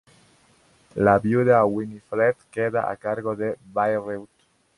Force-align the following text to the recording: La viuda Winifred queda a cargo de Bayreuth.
La 1.07 1.13
viuda 1.25 1.59
Winifred 1.63 2.33
queda 2.49 2.89
a 2.89 2.97
cargo 2.97 3.35
de 3.35 3.55
Bayreuth. 3.67 4.43